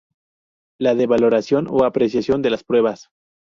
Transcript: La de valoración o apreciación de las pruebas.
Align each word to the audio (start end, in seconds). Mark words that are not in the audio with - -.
La 0.79 0.95
de 0.95 1.05
valoración 1.05 1.67
o 1.69 1.83
apreciación 1.83 2.41
de 2.41 2.49
las 2.49 2.63
pruebas. 2.63 3.11